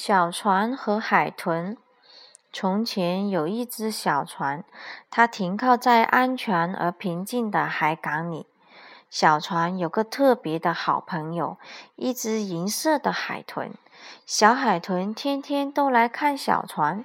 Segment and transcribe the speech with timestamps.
[0.00, 1.76] 小船和海豚。
[2.52, 4.62] 从前有一只小船，
[5.10, 8.46] 它停靠在安全而平静的海港里。
[9.10, 11.56] 小船有个特别的好朋友，
[11.96, 13.72] 一只银色的海豚。
[14.24, 17.04] 小海豚天天都来看小船，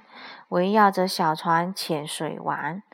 [0.50, 2.84] 围绕着小船潜水玩，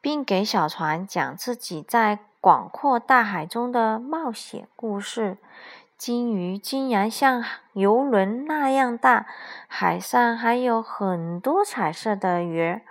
[0.00, 5.36] 并给小船讲自己在广阔大海中的冒险故事。
[5.96, 7.42] 金鱼竟然像
[7.72, 9.26] 游轮那样大，
[9.66, 12.82] 海上还有很多彩色的鱼，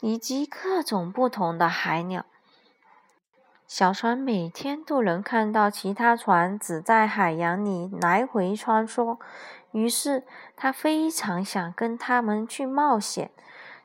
[0.00, 2.26] 以及各种不同的海鸟。
[3.66, 9.18] 小船每天都能看到其他船只在海洋里来回穿梭，
[9.70, 10.24] 于是
[10.54, 13.30] 他非常想跟他们去冒险，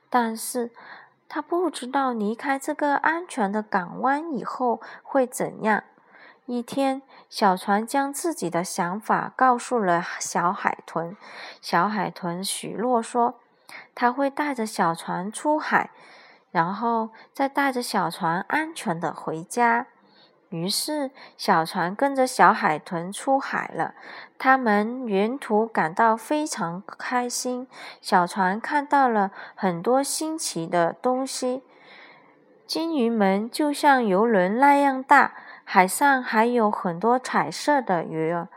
[0.09, 0.71] 但是
[1.29, 5.85] 他不知道离开这个安全的港湾以后会怎样。
[6.47, 11.17] 一天，小船将自己的想法告诉了小海豚。
[11.61, 13.35] 小海豚许诺说，
[13.93, 15.89] 他会带着小船出海，
[16.51, 19.87] 然后再带着小船安全的回家。
[20.47, 23.93] 于是，小船跟着小海豚出海了。
[24.39, 27.67] 他们沿途感到非常开心。
[27.99, 31.63] 小船看到了很多新奇的东西，
[32.65, 35.33] 金鱼们就像游轮那样大。
[35.69, 38.47] 海上还有很多彩色的鱼儿，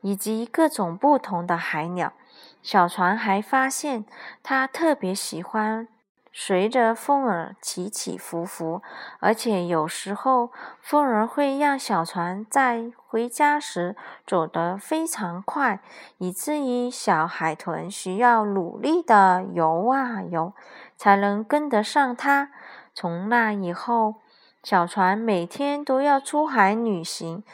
[0.00, 2.14] 以及各种不同的海鸟。
[2.62, 4.06] 小船还发现，
[4.42, 5.86] 它特别喜欢
[6.32, 8.80] 随着风儿起起伏伏，
[9.20, 13.94] 而且有时候风儿会让小船在回家时
[14.26, 15.80] 走得非常快，
[16.16, 20.54] 以至于小海豚需要努力的游啊游，
[20.96, 22.48] 才能跟得上它。
[22.94, 24.14] 从那以后，
[24.66, 27.44] 小船每天都要出海旅行，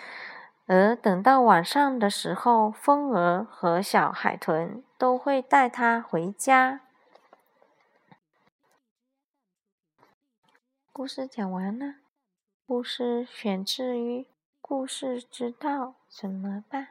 [0.65, 6.81] 而等到晚上的时候，风儿和小海豚都会带它回家。
[10.91, 11.97] 故事讲完了，
[12.67, 14.23] 故事选自于
[14.63, 16.85] 《故事之道怎么办》。